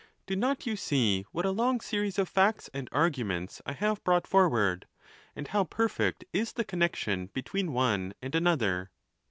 Do 0.25 0.35
not 0.35 0.65
you 0.65 0.75
see 0.75 1.27
what 1.31 1.45
a 1.45 1.51
long 1.51 1.79
series 1.79 2.17
of 2.17 2.27
facts 2.27 2.71
and 2.73 2.89
arguments 2.91 3.61
IT 3.67 3.75
have 3.75 4.03
brought 4.03 4.25
forward, 4.25 4.87
and 5.35 5.47
how 5.49 5.63
perfect 5.65 6.25
is 6.33 6.53
the 6.53 6.65
connexion 6.65 7.27
between 7.27 7.71
one 7.71 8.15
and 8.19 8.33
another? 8.33 8.89